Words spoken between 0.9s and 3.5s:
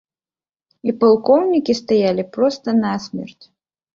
палкоўнікі стаялі проста на смерць!